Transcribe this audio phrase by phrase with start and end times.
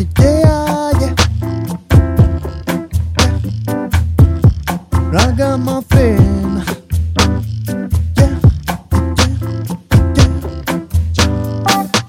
[0.00, 1.14] Yeah.
[5.12, 6.64] Ragamuffin.
[8.16, 8.38] Yeah,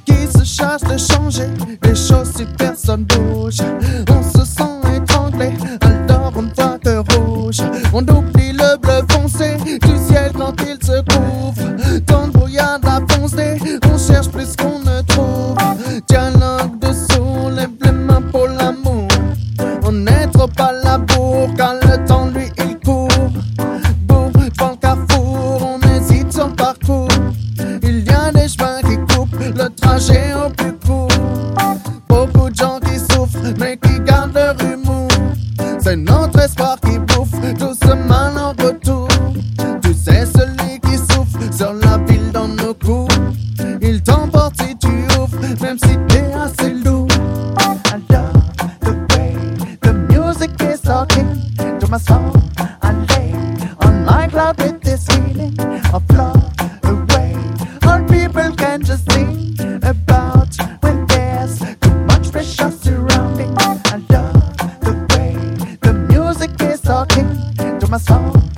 [0.06, 1.50] Qui se charge de changer
[1.84, 3.58] les choses si personne bouge?
[4.10, 5.52] On se sent étranglé,
[5.82, 7.62] alors on voit que rouge.
[7.94, 8.41] On oublie
[21.70, 23.08] le temps lui il court.
[24.08, 27.08] Dans le carrefour, on hésite le parcours.
[27.84, 31.08] Il y a des chemins qui coupent le trajet au plus court.
[32.08, 35.08] Beaucoup de gens qui souffrent, mais qui gardent leur humour.
[35.80, 39.08] C'est notre espoir qui bouffe tout ce mal en retour.
[39.84, 43.16] Tu sais, celui qui souffre sur la ville dans nos coups.
[43.82, 44.88] Il t'emporte si tu
[45.20, 45.98] ouvres, même si
[51.92, 52.32] my soul.
[52.82, 53.34] I lay
[53.86, 55.60] on my cloud with this feeling
[55.94, 56.54] of love
[56.86, 57.36] away.
[57.86, 63.54] All people can just sing about when there's too much pressure surrounding.
[63.58, 65.36] I love the way
[65.82, 68.51] the music is talking to my soul.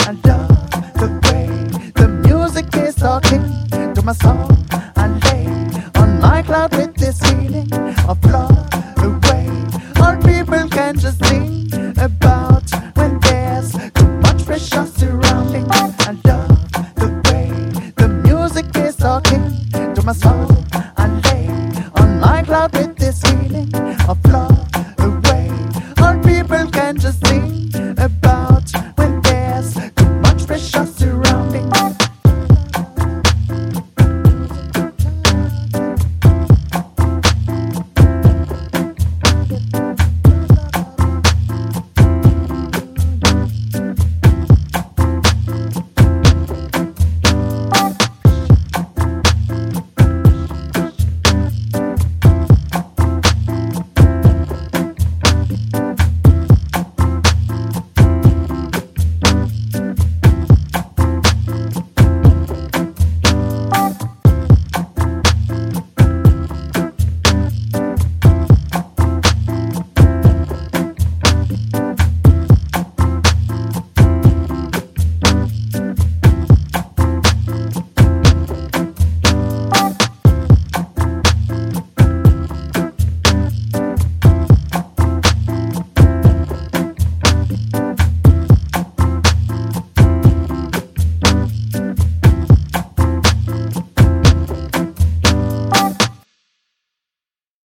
[0.00, 1.46] I love the way
[1.94, 3.44] the music is talking
[3.94, 4.48] to my soul.
[4.96, 5.46] I lay
[6.00, 7.72] on my cloud with this feeling
[8.08, 9.46] of love away.
[10.00, 15.66] All people can just sing about when there's too much pressure surrounding.
[15.70, 17.50] I love the way
[17.96, 19.46] the music is talking
[19.94, 20.48] to my soul.
[20.96, 21.46] I lay
[22.00, 23.72] on my cloud with this feeling
[24.08, 24.55] of love